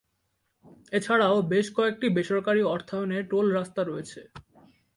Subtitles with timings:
[0.93, 4.21] এছাড়াও বেশ কয়েকটি বেসরকারী অর্থায়নে টোল রাস্তা রয়েছে।